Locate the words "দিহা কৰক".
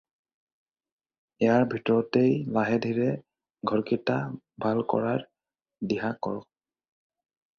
5.91-6.49